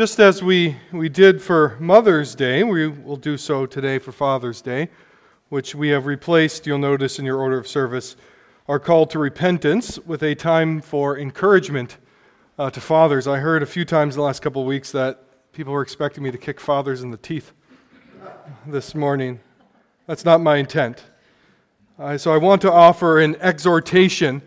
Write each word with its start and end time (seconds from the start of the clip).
Just 0.00 0.18
as 0.18 0.42
we, 0.42 0.78
we 0.92 1.10
did 1.10 1.42
for 1.42 1.76
Mother's 1.78 2.34
Day, 2.34 2.64
we 2.64 2.88
will 2.88 3.18
do 3.18 3.36
so 3.36 3.66
today 3.66 3.98
for 3.98 4.12
Father's 4.12 4.62
Day, 4.62 4.88
which 5.50 5.74
we 5.74 5.90
have 5.90 6.06
replaced, 6.06 6.66
you'll 6.66 6.78
notice 6.78 7.18
in 7.18 7.26
your 7.26 7.38
order 7.38 7.58
of 7.58 7.68
service, 7.68 8.16
our 8.66 8.78
call 8.78 9.04
to 9.04 9.18
repentance 9.18 9.98
with 9.98 10.22
a 10.22 10.34
time 10.34 10.80
for 10.80 11.18
encouragement 11.18 11.98
uh, 12.58 12.70
to 12.70 12.80
fathers. 12.80 13.26
I 13.26 13.40
heard 13.40 13.62
a 13.62 13.66
few 13.66 13.84
times 13.84 14.14
the 14.14 14.22
last 14.22 14.40
couple 14.40 14.62
of 14.62 14.66
weeks 14.66 14.90
that 14.92 15.22
people 15.52 15.74
were 15.74 15.82
expecting 15.82 16.24
me 16.24 16.30
to 16.30 16.38
kick 16.38 16.60
fathers 16.60 17.02
in 17.02 17.10
the 17.10 17.18
teeth 17.18 17.52
this 18.66 18.94
morning. 18.94 19.38
That's 20.06 20.24
not 20.24 20.40
my 20.40 20.56
intent. 20.56 21.04
Uh, 21.98 22.16
so 22.16 22.32
I 22.32 22.38
want 22.38 22.62
to 22.62 22.72
offer 22.72 23.20
an 23.20 23.36
exhortation 23.36 24.40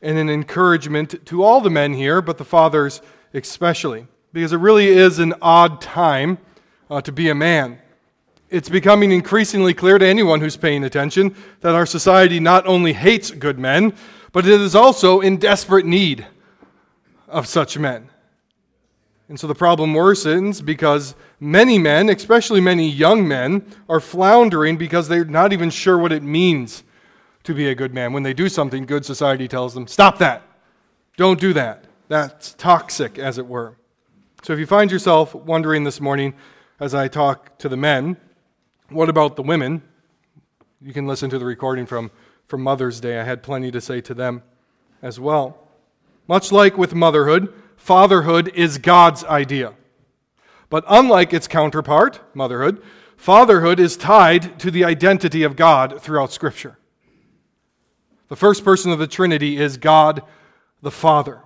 and 0.00 0.16
an 0.16 0.30
encouragement 0.30 1.26
to 1.26 1.42
all 1.42 1.60
the 1.60 1.70
men 1.70 1.92
here, 1.92 2.22
but 2.22 2.38
the 2.38 2.44
fathers 2.44 3.02
especially 3.34 4.06
because 4.32 4.52
it 4.52 4.58
really 4.58 4.86
is 4.86 5.18
an 5.18 5.34
odd 5.42 5.80
time 5.80 6.38
uh, 6.90 7.00
to 7.02 7.12
be 7.12 7.28
a 7.28 7.34
man. 7.34 7.78
It's 8.50 8.68
becoming 8.68 9.12
increasingly 9.12 9.74
clear 9.74 9.98
to 9.98 10.06
anyone 10.06 10.40
who's 10.40 10.56
paying 10.56 10.84
attention 10.84 11.34
that 11.60 11.74
our 11.74 11.86
society 11.86 12.38
not 12.38 12.66
only 12.66 12.92
hates 12.92 13.30
good 13.30 13.58
men, 13.58 13.94
but 14.32 14.46
it 14.46 14.60
is 14.60 14.74
also 14.74 15.20
in 15.20 15.38
desperate 15.38 15.86
need 15.86 16.26
of 17.28 17.46
such 17.46 17.78
men. 17.78 18.10
And 19.28 19.40
so 19.40 19.46
the 19.46 19.54
problem 19.54 19.94
worsens 19.94 20.62
because 20.62 21.14
many 21.40 21.78
men, 21.78 22.10
especially 22.10 22.60
many 22.60 22.88
young 22.88 23.26
men, 23.26 23.64
are 23.88 24.00
floundering 24.00 24.76
because 24.76 25.08
they're 25.08 25.24
not 25.24 25.54
even 25.54 25.70
sure 25.70 25.96
what 25.96 26.12
it 26.12 26.22
means 26.22 26.84
to 27.44 27.54
be 27.54 27.68
a 27.68 27.74
good 27.74 27.94
man. 27.94 28.12
When 28.12 28.22
they 28.22 28.34
do 28.34 28.48
something 28.50 28.84
good, 28.84 29.06
society 29.06 29.48
tells 29.48 29.72
them, 29.72 29.86
stop 29.86 30.18
that. 30.18 30.42
Don't 31.16 31.40
do 31.40 31.54
that. 31.54 31.84
That's 32.08 32.52
toxic, 32.54 33.18
as 33.18 33.38
it 33.38 33.46
were. 33.46 33.76
So 34.42 34.52
if 34.52 34.58
you 34.58 34.66
find 34.66 34.90
yourself 34.90 35.36
wondering 35.36 35.84
this 35.84 36.00
morning 36.00 36.34
as 36.80 36.94
I 36.94 37.06
talk 37.06 37.56
to 37.58 37.68
the 37.68 37.76
men, 37.76 38.16
what 38.88 39.08
about 39.08 39.36
the 39.36 39.42
women? 39.42 39.82
You 40.80 40.92
can 40.92 41.06
listen 41.06 41.30
to 41.30 41.38
the 41.38 41.44
recording 41.44 41.86
from, 41.86 42.10
from 42.48 42.60
Mother's 42.60 42.98
Day. 42.98 43.20
I 43.20 43.22
had 43.22 43.44
plenty 43.44 43.70
to 43.70 43.80
say 43.80 44.00
to 44.00 44.14
them 44.14 44.42
as 45.00 45.20
well. 45.20 45.68
Much 46.26 46.50
like 46.50 46.76
with 46.76 46.92
motherhood, 46.92 47.54
fatherhood 47.76 48.50
is 48.52 48.78
God's 48.78 49.22
idea. 49.22 49.74
But 50.68 50.82
unlike 50.88 51.32
its 51.32 51.46
counterpart, 51.46 52.20
motherhood, 52.34 52.82
fatherhood 53.16 53.78
is 53.78 53.96
tied 53.96 54.58
to 54.58 54.72
the 54.72 54.84
identity 54.84 55.44
of 55.44 55.54
God 55.54 56.02
throughout 56.02 56.32
Scripture. 56.32 56.78
The 58.26 58.34
first 58.34 58.64
person 58.64 58.90
of 58.90 58.98
the 58.98 59.06
Trinity 59.06 59.56
is 59.56 59.76
God 59.76 60.24
the 60.80 60.90
Father. 60.90 61.42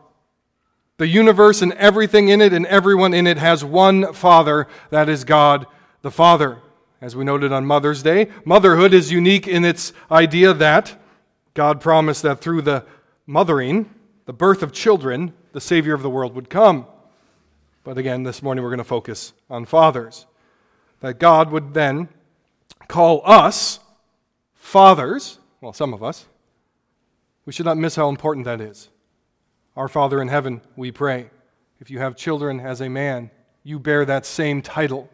The 0.98 1.06
universe 1.06 1.60
and 1.60 1.72
everything 1.74 2.28
in 2.28 2.40
it 2.40 2.52
and 2.52 2.64
everyone 2.66 3.12
in 3.12 3.26
it 3.26 3.36
has 3.36 3.64
one 3.64 4.12
Father, 4.14 4.66
that 4.90 5.08
is 5.08 5.24
God 5.24 5.66
the 6.02 6.10
Father. 6.10 6.58
As 7.00 7.14
we 7.14 7.24
noted 7.24 7.52
on 7.52 7.66
Mother's 7.66 8.02
Day, 8.02 8.28
motherhood 8.44 8.94
is 8.94 9.12
unique 9.12 9.46
in 9.46 9.64
its 9.64 9.92
idea 10.10 10.54
that 10.54 10.98
God 11.52 11.80
promised 11.80 12.22
that 12.22 12.40
through 12.40 12.62
the 12.62 12.84
mothering, 13.26 13.90
the 14.24 14.32
birth 14.32 14.62
of 14.62 14.72
children, 14.72 15.34
the 15.52 15.60
Savior 15.60 15.92
of 15.92 16.02
the 16.02 16.10
world 16.10 16.34
would 16.34 16.48
come. 16.48 16.86
But 17.84 17.98
again, 17.98 18.22
this 18.22 18.42
morning 18.42 18.64
we're 18.64 18.70
going 18.70 18.78
to 18.78 18.84
focus 18.84 19.34
on 19.50 19.66
fathers. 19.66 20.26
That 21.00 21.18
God 21.18 21.50
would 21.50 21.74
then 21.74 22.08
call 22.88 23.20
us 23.24 23.80
fathers, 24.54 25.38
well, 25.60 25.74
some 25.74 25.92
of 25.92 26.02
us. 26.02 26.26
We 27.44 27.52
should 27.52 27.66
not 27.66 27.76
miss 27.76 27.96
how 27.96 28.08
important 28.08 28.46
that 28.46 28.60
is. 28.60 28.88
Our 29.76 29.88
Father 29.88 30.22
in 30.22 30.28
heaven, 30.28 30.62
we 30.74 30.90
pray. 30.90 31.28
If 31.80 31.90
you 31.90 31.98
have 31.98 32.16
children 32.16 32.60
as 32.60 32.80
a 32.80 32.88
man, 32.88 33.30
you 33.62 33.78
bear 33.78 34.06
that 34.06 34.24
same 34.24 34.62
title, 34.62 35.10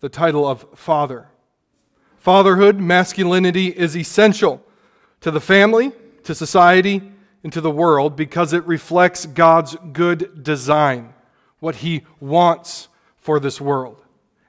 the 0.00 0.10
title 0.10 0.46
of 0.46 0.66
father. 0.74 1.28
Fatherhood, 2.18 2.78
masculinity 2.78 3.68
is 3.68 3.96
essential 3.96 4.62
to 5.22 5.30
the 5.30 5.40
family, 5.40 5.92
to 6.24 6.34
society, 6.34 7.10
and 7.42 7.50
to 7.54 7.62
the 7.62 7.70
world 7.70 8.16
because 8.16 8.52
it 8.52 8.66
reflects 8.66 9.24
God's 9.24 9.76
good 9.94 10.42
design, 10.42 11.14
what 11.60 11.76
He 11.76 12.04
wants 12.20 12.88
for 13.16 13.40
this 13.40 13.62
world. 13.62 14.02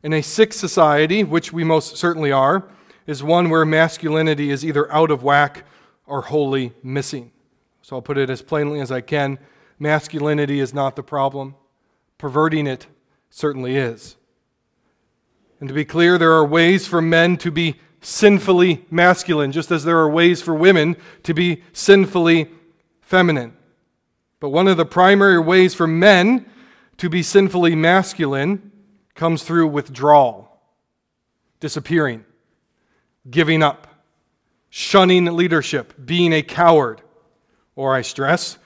In 0.03 0.11
a 0.11 0.21
sick 0.21 0.51
society, 0.51 1.23
which 1.23 1.53
we 1.53 1.63
most 1.63 1.95
certainly 1.95 2.33
are, 2.33 2.67
is 3.05 3.23
one 3.23 3.49
where 3.49 3.65
masculinity 3.65 4.49
is 4.49 4.65
either 4.65 4.91
out 4.91 5.09
of 5.09 5.23
whack 5.23 5.63
or 6.05 6.23
wholly 6.23 6.73
missing. 6.83 7.31
So 7.87 7.95
I'll 7.95 8.01
put 8.01 8.17
it 8.17 8.29
as 8.29 8.41
plainly 8.41 8.81
as 8.81 8.91
I 8.91 8.99
can. 8.99 9.39
Masculinity 9.79 10.59
is 10.59 10.73
not 10.73 10.97
the 10.97 11.03
problem, 11.03 11.55
perverting 12.17 12.67
it 12.67 12.85
certainly 13.29 13.77
is. 13.77 14.17
And 15.61 15.69
to 15.69 15.73
be 15.73 15.85
clear, 15.85 16.17
there 16.17 16.33
are 16.33 16.45
ways 16.45 16.85
for 16.85 17.01
men 17.01 17.37
to 17.37 17.49
be 17.49 17.79
sinfully 18.01 18.85
masculine, 18.91 19.53
just 19.53 19.71
as 19.71 19.85
there 19.85 19.99
are 19.99 20.09
ways 20.09 20.41
for 20.41 20.53
women 20.53 20.97
to 21.23 21.33
be 21.33 21.63
sinfully 21.71 22.51
feminine. 22.99 23.55
But 24.41 24.49
one 24.49 24.67
of 24.67 24.75
the 24.75 24.85
primary 24.85 25.39
ways 25.39 25.73
for 25.73 25.87
men 25.87 26.45
to 26.97 27.07
be 27.07 27.23
sinfully 27.23 27.73
masculine 27.73 28.69
comes 29.15 29.43
through 29.43 29.67
withdrawal, 29.67 30.59
disappearing, 31.61 32.25
giving 33.29 33.63
up, 33.63 33.87
shunning 34.69 35.23
leadership, 35.23 35.93
being 36.05 36.33
a 36.33 36.41
coward, 36.41 37.01
or 37.77 37.95
I 37.95 38.01
stress 38.01 38.57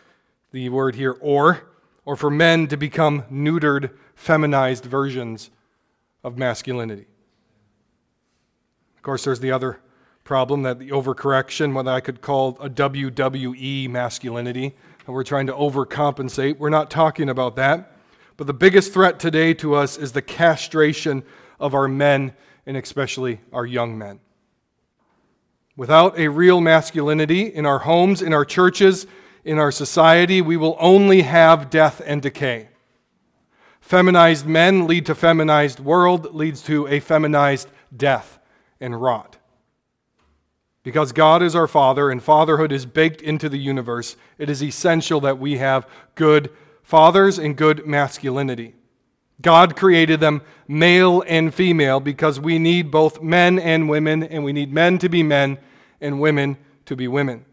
the 0.51 0.69
word 0.69 0.95
here, 0.95 1.15
or, 1.19 1.61
or 2.05 2.15
for 2.15 2.31
men 2.31 2.67
to 2.67 2.77
become 2.77 3.23
neutered, 3.31 3.91
feminized 4.15 4.85
versions 4.85 5.51
of 6.23 6.37
masculinity. 6.37 7.05
Of 8.95 9.03
course, 9.03 9.23
there's 9.23 9.41
the 9.41 9.51
other 9.51 9.79
problem 10.23 10.63
that 10.63 10.79
the 10.79 10.89
overcorrection, 10.89 11.73
what 11.73 11.87
I 11.87 11.99
could 11.99 12.21
call 12.21 12.57
a 12.61 12.69
WWE 12.69 13.89
masculinity, 13.89 14.75
and 15.05 15.13
we're 15.13 15.23
trying 15.23 15.47
to 15.47 15.53
overcompensate. 15.53 16.57
We're 16.57 16.69
not 16.69 16.89
talking 16.89 17.27
about 17.27 17.57
that. 17.57 17.91
But 18.37 18.47
the 18.47 18.53
biggest 18.53 18.93
threat 18.93 19.19
today 19.19 19.53
to 19.55 19.75
us 19.75 19.97
is 19.97 20.13
the 20.13 20.21
castration 20.21 21.23
of 21.59 21.73
our 21.73 21.89
men, 21.89 22.33
and 22.65 22.77
especially 22.77 23.41
our 23.51 23.65
young 23.65 23.97
men. 23.97 24.19
Without 25.75 26.17
a 26.19 26.27
real 26.27 26.61
masculinity 26.61 27.43
in 27.43 27.65
our 27.65 27.79
homes, 27.79 28.21
in 28.21 28.33
our 28.33 28.45
churches, 28.45 29.07
in 29.43 29.57
our 29.57 29.71
society, 29.71 30.41
we 30.41 30.57
will 30.57 30.77
only 30.79 31.21
have 31.21 31.69
death 31.69 32.01
and 32.05 32.21
decay. 32.21 32.69
Feminized 33.79 34.45
men 34.45 34.85
lead 34.85 35.05
to 35.05 35.15
feminized 35.15 35.79
world, 35.79 36.35
leads 36.35 36.61
to 36.63 36.87
a 36.87 36.99
feminized 36.99 37.69
death 37.95 38.39
and 38.79 39.01
rot. 39.01 39.37
Because 40.83 41.11
God 41.11 41.43
is 41.43 41.55
our 41.55 41.67
Father 41.67 42.09
and 42.09 42.21
fatherhood 42.21 42.71
is 42.71 42.85
baked 42.85 43.21
into 43.21 43.49
the 43.49 43.59
universe, 43.59 44.15
it 44.37 44.49
is 44.49 44.63
essential 44.63 45.19
that 45.21 45.39
we 45.39 45.57
have 45.57 45.87
good 46.15 46.49
fathers 46.83 47.37
and 47.37 47.55
good 47.55 47.85
masculinity. 47.85 48.75
God 49.41 49.75
created 49.75 50.19
them 50.19 50.41
male 50.67 51.23
and 51.27 51.53
female 51.53 51.99
because 51.99 52.39
we 52.39 52.59
need 52.59 52.91
both 52.91 53.21
men 53.21 53.59
and 53.59 53.89
women, 53.89 54.23
and 54.23 54.43
we 54.43 54.53
need 54.53 54.71
men 54.71 54.97
to 54.99 55.09
be 55.09 55.23
men 55.23 55.57
and 55.99 56.19
women 56.19 56.57
to 56.85 56.95
be 56.95 57.07
women. 57.07 57.45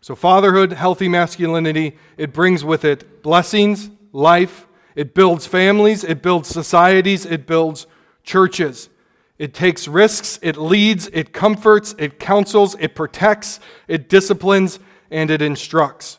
So, 0.00 0.14
fatherhood, 0.14 0.72
healthy 0.72 1.08
masculinity, 1.08 1.96
it 2.18 2.32
brings 2.32 2.62
with 2.62 2.84
it 2.84 3.22
blessings, 3.22 3.90
life, 4.12 4.66
it 4.94 5.14
builds 5.14 5.46
families, 5.46 6.04
it 6.04 6.22
builds 6.22 6.48
societies, 6.48 7.24
it 7.24 7.46
builds 7.46 7.86
churches. 8.22 8.90
It 9.38 9.52
takes 9.52 9.88
risks, 9.88 10.38
it 10.42 10.56
leads, 10.56 11.08
it 11.08 11.32
comforts, 11.32 11.94
it 11.98 12.20
counsels, 12.20 12.76
it 12.78 12.94
protects, 12.94 13.58
it 13.88 14.08
disciplines, 14.08 14.78
and 15.10 15.30
it 15.30 15.42
instructs. 15.42 16.18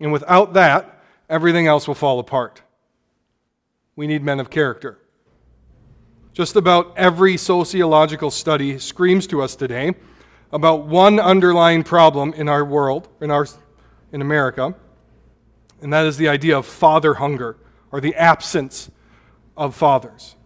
And 0.00 0.12
without 0.12 0.54
that, 0.54 1.02
everything 1.28 1.66
else 1.66 1.86
will 1.86 1.94
fall 1.94 2.18
apart. 2.18 2.62
We 3.98 4.06
need 4.06 4.22
men 4.22 4.38
of 4.38 4.48
character. 4.48 5.00
Just 6.32 6.54
about 6.54 6.96
every 6.96 7.36
sociological 7.36 8.30
study 8.30 8.78
screams 8.78 9.26
to 9.26 9.42
us 9.42 9.56
today 9.56 9.92
about 10.52 10.86
one 10.86 11.18
underlying 11.18 11.82
problem 11.82 12.32
in 12.34 12.48
our 12.48 12.64
world, 12.64 13.08
in, 13.20 13.32
our, 13.32 13.48
in 14.12 14.22
America, 14.22 14.72
and 15.82 15.92
that 15.92 16.06
is 16.06 16.16
the 16.16 16.28
idea 16.28 16.56
of 16.56 16.64
father 16.64 17.14
hunger 17.14 17.56
or 17.90 18.00
the 18.00 18.14
absence 18.14 18.88
of 19.56 19.74
fathers. 19.74 20.36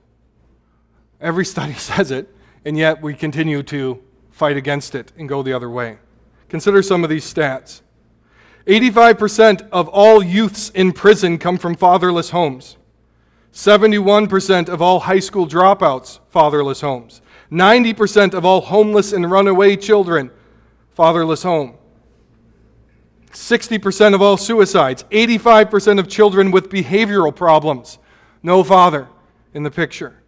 Every 1.21 1.45
study 1.45 1.75
says 1.75 2.11
it, 2.11 2.35
and 2.65 2.79
yet 2.79 3.03
we 3.03 3.13
continue 3.13 3.63
to 3.65 4.03
fight 4.31 4.57
against 4.57 4.95
it 4.95 5.13
and 5.19 5.29
go 5.29 5.43
the 5.43 5.53
other 5.53 5.69
way. 5.69 5.99
Consider 6.49 6.83
some 6.83 7.05
of 7.05 7.11
these 7.11 7.31
stats 7.31 7.83
85% 8.67 9.69
of 9.73 9.89
all 9.89 10.23
youths 10.23 10.71
in 10.71 10.93
prison 10.93 11.37
come 11.37 11.59
from 11.59 11.75
fatherless 11.75 12.31
homes. 12.31 12.79
71% 13.53 14.69
of 14.69 14.81
all 14.81 15.01
high 15.01 15.21
school 15.21 15.47
dropouts, 15.47 16.21
fatherless 16.31 16.81
homes. 16.81 17.21
90% 17.51 18.33
of 18.33 18.47
all 18.47 18.63
homeless 18.63 19.13
and 19.13 19.31
runaway 19.31 19.77
children, 19.77 20.31
fatherless 20.91 21.43
home. 21.43 21.77
60% 23.31 24.15
of 24.15 24.23
all 24.23 24.37
suicides. 24.37 25.05
85% 25.11 25.99
of 25.99 26.09
children 26.09 26.51
with 26.51 26.71
behavioral 26.71 27.35
problems, 27.35 27.99
No 28.43 28.65
father 28.65 29.09
in 29.55 29.63
the 29.63 29.71
picture. 29.71 30.23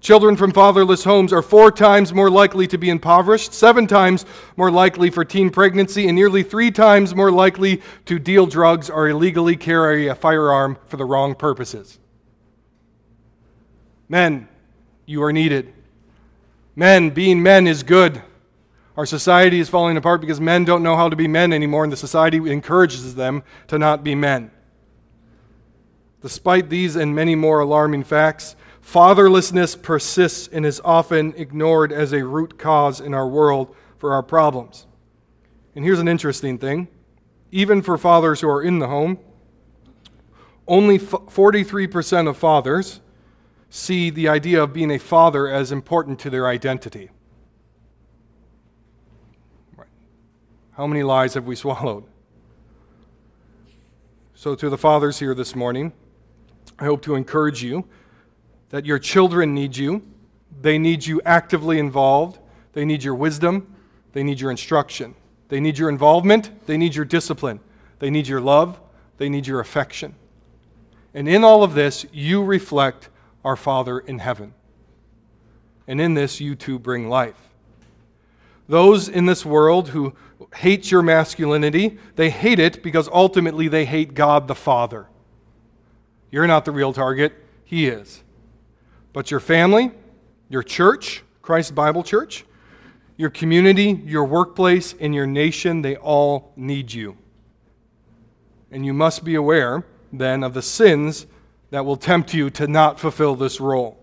Children 0.00 0.36
from 0.36 0.52
fatherless 0.52 1.04
homes 1.04 1.30
are 1.32 1.42
four 1.42 1.70
times 1.70 2.14
more 2.14 2.30
likely 2.30 2.66
to 2.68 2.78
be 2.78 2.88
impoverished, 2.88 3.52
seven 3.52 3.86
times 3.86 4.24
more 4.56 4.70
likely 4.70 5.10
for 5.10 5.26
teen 5.26 5.50
pregnancy, 5.50 6.06
and 6.06 6.16
nearly 6.16 6.42
three 6.42 6.70
times 6.70 7.14
more 7.14 7.30
likely 7.30 7.82
to 8.06 8.18
deal 8.18 8.46
drugs 8.46 8.88
or 8.88 9.08
illegally 9.08 9.56
carry 9.56 10.06
a 10.06 10.14
firearm 10.14 10.78
for 10.86 10.96
the 10.96 11.04
wrong 11.04 11.34
purposes. 11.34 11.98
Men, 14.10 14.48
you 15.06 15.22
are 15.22 15.32
needed. 15.32 15.72
Men, 16.74 17.10
being 17.10 17.40
men 17.44 17.68
is 17.68 17.84
good. 17.84 18.20
Our 18.96 19.06
society 19.06 19.60
is 19.60 19.68
falling 19.68 19.96
apart 19.96 20.20
because 20.20 20.40
men 20.40 20.64
don't 20.64 20.82
know 20.82 20.96
how 20.96 21.08
to 21.08 21.14
be 21.14 21.28
men 21.28 21.52
anymore, 21.52 21.84
and 21.84 21.92
the 21.92 21.96
society 21.96 22.38
encourages 22.50 23.14
them 23.14 23.44
to 23.68 23.78
not 23.78 24.02
be 24.02 24.16
men. 24.16 24.50
Despite 26.22 26.68
these 26.68 26.96
and 26.96 27.14
many 27.14 27.36
more 27.36 27.60
alarming 27.60 28.02
facts, 28.02 28.56
Fatherlessness 28.84 29.80
persists 29.80 30.48
and 30.48 30.66
is 30.66 30.80
often 30.84 31.32
ignored 31.36 31.92
as 31.92 32.12
a 32.12 32.24
root 32.24 32.58
cause 32.58 33.00
in 33.00 33.14
our 33.14 33.28
world 33.28 33.76
for 33.96 34.12
our 34.12 34.24
problems. 34.24 34.88
And 35.76 35.84
here's 35.84 36.00
an 36.00 36.08
interesting 36.08 36.58
thing 36.58 36.88
even 37.52 37.80
for 37.80 37.96
fathers 37.96 38.40
who 38.40 38.48
are 38.48 38.62
in 38.62 38.80
the 38.80 38.88
home, 38.88 39.20
only 40.66 40.98
43% 40.98 42.28
of 42.28 42.36
fathers 42.36 43.00
see 43.70 44.10
the 44.10 44.28
idea 44.28 44.62
of 44.62 44.72
being 44.72 44.90
a 44.90 44.98
father 44.98 45.48
as 45.48 45.72
important 45.72 46.18
to 46.20 46.30
their 46.30 46.46
identity. 46.46 47.10
How 50.72 50.86
many 50.86 51.02
lies 51.02 51.34
have 51.34 51.46
we 51.46 51.56
swallowed? 51.56 52.04
So, 54.34 54.54
to 54.54 54.70
the 54.70 54.78
fathers 54.78 55.18
here 55.18 55.34
this 55.34 55.54
morning, 55.54 55.92
I 56.78 56.86
hope 56.86 57.02
to 57.02 57.14
encourage 57.14 57.62
you 57.62 57.86
that 58.70 58.86
your 58.86 58.98
children 58.98 59.54
need 59.54 59.76
you. 59.76 60.02
They 60.62 60.78
need 60.78 61.04
you 61.04 61.20
actively 61.26 61.78
involved. 61.78 62.38
They 62.72 62.86
need 62.86 63.04
your 63.04 63.14
wisdom. 63.14 63.74
They 64.12 64.22
need 64.22 64.40
your 64.40 64.50
instruction. 64.50 65.14
They 65.48 65.60
need 65.60 65.76
your 65.76 65.90
involvement. 65.90 66.66
They 66.66 66.78
need 66.78 66.94
your 66.94 67.04
discipline. 67.04 67.60
They 67.98 68.08
need 68.08 68.26
your 68.26 68.40
love. 68.40 68.80
They 69.18 69.28
need 69.28 69.46
your 69.46 69.60
affection. 69.60 70.14
And 71.12 71.28
in 71.28 71.44
all 71.44 71.62
of 71.62 71.74
this, 71.74 72.06
you 72.12 72.42
reflect 72.42 73.10
our 73.44 73.56
Father 73.56 73.98
in 73.98 74.18
heaven. 74.18 74.54
And 75.86 76.00
in 76.00 76.14
this, 76.14 76.40
you 76.40 76.54
too 76.54 76.78
bring 76.78 77.08
life. 77.08 77.50
Those 78.68 79.08
in 79.08 79.26
this 79.26 79.44
world 79.44 79.88
who 79.88 80.14
hate 80.54 80.90
your 80.90 81.02
masculinity, 81.02 81.98
they 82.16 82.30
hate 82.30 82.58
it 82.58 82.82
because 82.82 83.08
ultimately 83.12 83.66
they 83.68 83.84
hate 83.84 84.14
God 84.14 84.46
the 84.46 84.54
Father. 84.54 85.06
You're 86.30 86.46
not 86.46 86.64
the 86.64 86.70
real 86.70 86.92
target, 86.92 87.32
He 87.64 87.86
is. 87.88 88.22
But 89.12 89.30
your 89.30 89.40
family, 89.40 89.90
your 90.48 90.62
church, 90.62 91.24
Christ 91.42 91.74
Bible 91.74 92.04
Church, 92.04 92.44
your 93.16 93.30
community, 93.30 94.00
your 94.04 94.24
workplace, 94.24 94.94
and 95.00 95.14
your 95.14 95.26
nation, 95.26 95.82
they 95.82 95.96
all 95.96 96.52
need 96.56 96.92
you. 96.92 97.16
And 98.70 98.86
you 98.86 98.94
must 98.94 99.24
be 99.24 99.34
aware 99.34 99.84
then 100.12 100.44
of 100.44 100.54
the 100.54 100.62
sins 100.62 101.26
that 101.70 101.84
will 101.84 101.96
tempt 101.96 102.34
you 102.34 102.50
to 102.50 102.66
not 102.66 102.98
fulfill 102.98 103.36
this 103.36 103.60
role 103.60 103.96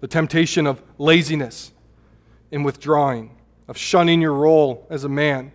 the 0.00 0.08
temptation 0.08 0.66
of 0.66 0.82
laziness 0.98 1.72
in 2.50 2.62
withdrawing, 2.62 3.34
of 3.68 3.78
shunning 3.78 4.20
your 4.20 4.34
role 4.34 4.86
as 4.90 5.04
a 5.04 5.08
man, 5.08 5.50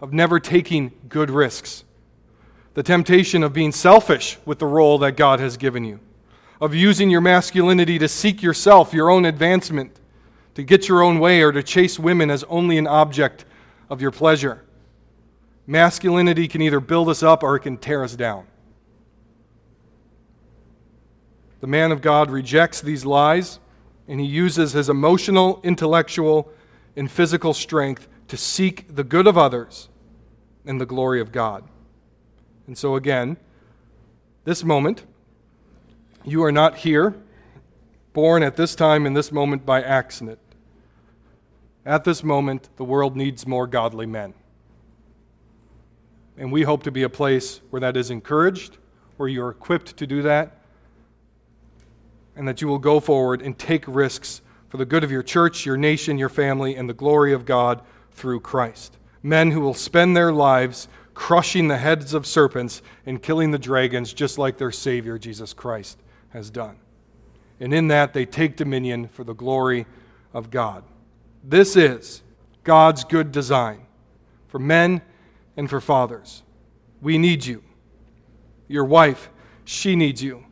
of 0.00 0.12
never 0.12 0.38
taking 0.38 0.92
good 1.08 1.30
risks, 1.30 1.82
the 2.74 2.82
temptation 2.82 3.42
of 3.42 3.52
being 3.52 3.72
selfish 3.72 4.38
with 4.44 4.60
the 4.60 4.66
role 4.66 4.98
that 4.98 5.16
God 5.16 5.40
has 5.40 5.56
given 5.56 5.84
you 5.84 5.98
of 6.62 6.76
using 6.76 7.10
your 7.10 7.20
masculinity 7.20 7.98
to 7.98 8.06
seek 8.06 8.40
yourself, 8.40 8.94
your 8.94 9.10
own 9.10 9.24
advancement, 9.24 9.98
to 10.54 10.62
get 10.62 10.88
your 10.88 11.02
own 11.02 11.18
way, 11.18 11.42
or 11.42 11.50
to 11.50 11.60
chase 11.60 11.98
women 11.98 12.30
as 12.30 12.44
only 12.44 12.78
an 12.78 12.86
object 12.86 13.44
of 13.90 14.00
your 14.00 14.12
pleasure. 14.12 14.62
Masculinity 15.66 16.46
can 16.46 16.62
either 16.62 16.78
build 16.78 17.08
us 17.08 17.20
up 17.20 17.42
or 17.42 17.56
it 17.56 17.60
can 17.60 17.76
tear 17.76 18.04
us 18.04 18.14
down. 18.14 18.46
The 21.62 21.68
man 21.68 21.92
of 21.92 22.02
God 22.02 22.28
rejects 22.28 22.80
these 22.80 23.06
lies 23.06 23.60
and 24.08 24.18
he 24.18 24.26
uses 24.26 24.72
his 24.72 24.88
emotional, 24.88 25.60
intellectual, 25.62 26.50
and 26.96 27.08
physical 27.08 27.54
strength 27.54 28.08
to 28.26 28.36
seek 28.36 28.92
the 28.92 29.04
good 29.04 29.28
of 29.28 29.38
others 29.38 29.88
and 30.66 30.80
the 30.80 30.86
glory 30.86 31.20
of 31.20 31.30
God. 31.30 31.62
And 32.66 32.76
so, 32.76 32.96
again, 32.96 33.36
this 34.42 34.64
moment, 34.64 35.04
you 36.24 36.42
are 36.42 36.50
not 36.50 36.78
here, 36.78 37.14
born 38.12 38.42
at 38.42 38.56
this 38.56 38.74
time 38.74 39.06
in 39.06 39.14
this 39.14 39.30
moment 39.30 39.64
by 39.64 39.82
accident. 39.82 40.40
At 41.86 42.02
this 42.02 42.24
moment, 42.24 42.70
the 42.76 42.84
world 42.84 43.16
needs 43.16 43.46
more 43.46 43.68
godly 43.68 44.06
men. 44.06 44.34
And 46.36 46.50
we 46.50 46.64
hope 46.64 46.82
to 46.82 46.90
be 46.90 47.04
a 47.04 47.08
place 47.08 47.60
where 47.70 47.78
that 47.78 47.96
is 47.96 48.10
encouraged, 48.10 48.78
where 49.16 49.28
you're 49.28 49.50
equipped 49.50 49.96
to 49.98 50.08
do 50.08 50.22
that, 50.22 50.58
and 52.36 52.46
that 52.48 52.60
you 52.60 52.68
will 52.68 52.78
go 52.78 53.00
forward 53.00 53.42
and 53.42 53.58
take 53.58 53.84
risks 53.86 54.40
for 54.68 54.76
the 54.76 54.84
good 54.84 55.04
of 55.04 55.10
your 55.10 55.22
church, 55.22 55.66
your 55.66 55.76
nation, 55.76 56.18
your 56.18 56.28
family, 56.28 56.76
and 56.76 56.88
the 56.88 56.94
glory 56.94 57.32
of 57.32 57.44
God 57.44 57.82
through 58.12 58.40
Christ. 58.40 58.96
Men 59.22 59.50
who 59.50 59.60
will 59.60 59.74
spend 59.74 60.16
their 60.16 60.32
lives 60.32 60.88
crushing 61.14 61.68
the 61.68 61.76
heads 61.76 62.14
of 62.14 62.26
serpents 62.26 62.82
and 63.04 63.22
killing 63.22 63.50
the 63.50 63.58
dragons, 63.58 64.12
just 64.12 64.38
like 64.38 64.56
their 64.56 64.72
Savior, 64.72 65.18
Jesus 65.18 65.52
Christ 65.52 65.98
has 66.30 66.50
done. 66.50 66.76
And 67.60 67.72
in 67.74 67.88
that, 67.88 68.12
they 68.12 68.24
take 68.24 68.56
dominion 68.56 69.08
for 69.08 69.24
the 69.24 69.34
glory 69.34 69.86
of 70.32 70.50
God. 70.50 70.84
This 71.44 71.76
is 71.76 72.22
God's 72.64 73.04
good 73.04 73.30
design 73.30 73.86
for 74.48 74.58
men 74.58 75.02
and 75.56 75.68
for 75.68 75.80
fathers. 75.80 76.42
We 77.00 77.18
need 77.18 77.44
you. 77.44 77.62
Your 78.68 78.84
wife, 78.84 79.28
she 79.64 79.96
needs 79.96 80.22
you. 80.22 80.44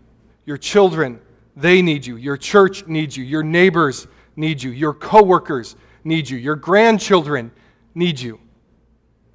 Your 0.44 0.58
children, 0.58 1.20
they 1.60 1.82
need 1.82 2.06
you. 2.06 2.16
Your 2.16 2.36
church 2.36 2.86
needs 2.86 3.16
you. 3.16 3.24
Your 3.24 3.42
neighbors 3.42 4.06
need 4.36 4.62
you. 4.62 4.70
Your 4.70 4.94
coworkers 4.94 5.76
need 6.04 6.28
you. 6.28 6.38
Your 6.38 6.56
grandchildren 6.56 7.52
need 7.94 8.20
you. 8.20 8.40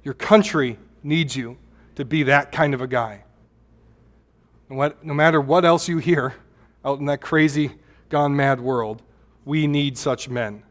Your 0.02 0.14
country 0.14 0.78
needs 1.02 1.36
you 1.36 1.56
to 1.96 2.04
be 2.04 2.24
that 2.24 2.52
kind 2.52 2.74
of 2.74 2.80
a 2.80 2.86
guy. 2.86 3.24
What, 4.68 5.04
no 5.04 5.14
matter 5.14 5.40
what 5.40 5.64
else 5.64 5.88
you 5.88 5.98
hear 5.98 6.34
out 6.84 6.98
in 6.98 7.06
that 7.06 7.20
crazy, 7.20 7.72
gone 8.08 8.34
mad 8.34 8.60
world, 8.60 9.02
we 9.44 9.66
need 9.66 9.96
such 9.96 10.28
men. 10.28 10.62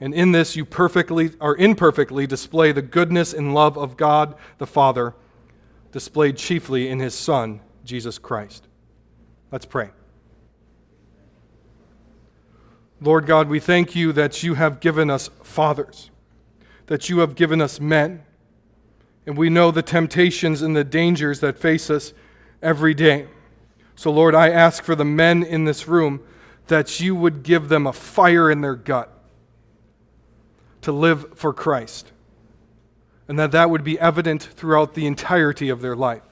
And 0.00 0.14
in 0.14 0.32
this, 0.32 0.56
you 0.56 0.64
perfectly 0.64 1.30
or 1.40 1.56
imperfectly 1.56 2.26
display 2.26 2.72
the 2.72 2.82
goodness 2.82 3.32
and 3.32 3.54
love 3.54 3.78
of 3.78 3.96
God 3.96 4.34
the 4.58 4.66
Father, 4.66 5.14
displayed 5.92 6.36
chiefly 6.36 6.88
in 6.88 6.98
his 6.98 7.14
Son, 7.14 7.60
Jesus 7.84 8.18
Christ. 8.18 8.66
Let's 9.50 9.66
pray. 9.66 9.90
Lord 13.00 13.26
God, 13.26 13.48
we 13.48 13.60
thank 13.60 13.94
you 13.94 14.12
that 14.12 14.42
you 14.42 14.54
have 14.54 14.80
given 14.80 15.10
us 15.10 15.28
fathers, 15.42 16.10
that 16.86 17.08
you 17.08 17.18
have 17.18 17.34
given 17.34 17.60
us 17.60 17.80
men, 17.80 18.24
and 19.26 19.36
we 19.36 19.50
know 19.50 19.70
the 19.70 19.82
temptations 19.82 20.62
and 20.62 20.76
the 20.76 20.84
dangers 20.84 21.40
that 21.40 21.58
face 21.58 21.90
us 21.90 22.12
every 22.62 22.94
day. 22.94 23.26
So, 23.96 24.10
Lord, 24.10 24.34
I 24.34 24.50
ask 24.50 24.82
for 24.82 24.94
the 24.94 25.04
men 25.04 25.42
in 25.42 25.64
this 25.64 25.88
room 25.88 26.20
that 26.66 27.00
you 27.00 27.14
would 27.14 27.42
give 27.42 27.68
them 27.68 27.86
a 27.86 27.92
fire 27.92 28.50
in 28.50 28.60
their 28.60 28.74
gut 28.74 29.10
to 30.82 30.92
live 30.92 31.38
for 31.38 31.52
Christ. 31.52 32.12
And 33.28 33.38
that 33.38 33.52
that 33.52 33.70
would 33.70 33.84
be 33.84 33.98
evident 33.98 34.42
throughout 34.42 34.94
the 34.94 35.06
entirety 35.06 35.68
of 35.70 35.80
their 35.80 35.96
life. 35.96 36.22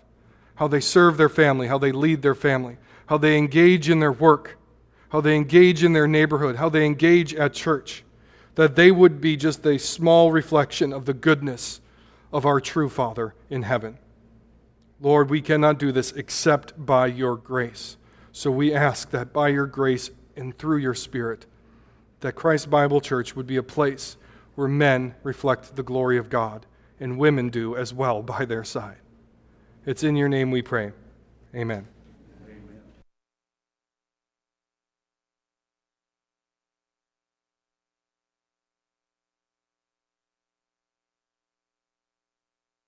How 0.56 0.68
they 0.68 0.80
serve 0.80 1.16
their 1.16 1.30
family, 1.30 1.68
how 1.68 1.78
they 1.78 1.92
lead 1.92 2.22
their 2.22 2.34
family, 2.34 2.76
how 3.06 3.16
they 3.16 3.38
engage 3.38 3.88
in 3.88 4.00
their 4.00 4.12
work, 4.12 4.58
how 5.12 5.20
they 5.20 5.36
engage 5.36 5.84
in 5.84 5.92
their 5.92 6.08
neighborhood, 6.08 6.56
how 6.56 6.70
they 6.70 6.86
engage 6.86 7.34
at 7.34 7.52
church. 7.52 8.02
That 8.54 8.76
they 8.76 8.90
would 8.90 9.20
be 9.20 9.36
just 9.36 9.64
a 9.66 9.78
small 9.78 10.32
reflection 10.32 10.90
of 10.90 11.04
the 11.04 11.12
goodness 11.12 11.82
of 12.32 12.46
our 12.46 12.60
true 12.60 12.88
Father 12.88 13.34
in 13.50 13.62
heaven. 13.62 13.98
Lord, 15.02 15.28
we 15.28 15.42
cannot 15.42 15.78
do 15.78 15.92
this 15.92 16.12
except 16.12 16.86
by 16.86 17.08
your 17.08 17.36
grace. 17.36 17.98
So 18.32 18.50
we 18.50 18.72
ask 18.72 19.10
that 19.10 19.34
by 19.34 19.48
your 19.48 19.66
grace 19.66 20.10
and 20.34 20.56
through 20.56 20.78
your 20.78 20.94
Spirit, 20.94 21.44
that 22.20 22.32
Christ 22.32 22.70
Bible 22.70 23.02
Church 23.02 23.36
would 23.36 23.46
be 23.46 23.56
a 23.56 23.62
place 23.62 24.16
where 24.54 24.68
men 24.68 25.14
reflect 25.22 25.76
the 25.76 25.82
glory 25.82 26.16
of 26.16 26.30
God 26.30 26.64
and 26.98 27.18
women 27.18 27.50
do 27.50 27.76
as 27.76 27.92
well 27.92 28.22
by 28.22 28.46
their 28.46 28.64
side. 28.64 28.96
It's 29.84 30.04
in 30.04 30.16
your 30.16 30.30
name 30.30 30.50
we 30.50 30.62
pray. 30.62 30.92
Amen. 31.54 31.91